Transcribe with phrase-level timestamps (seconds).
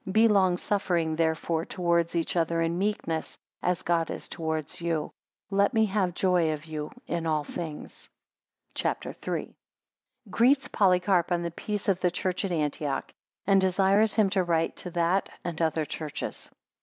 [0.11, 5.11] Be long suffering therefore towards each other in meekness; as God is towards you.
[5.51, 8.09] 16 Let me have joy of you in all things.
[8.73, 9.45] CHAPTER III.
[10.25, 13.09] 1 Greets Polycarp on the peace of the church at Antioch:
[13.45, 16.49] 2 and desires him to write to that and other churches.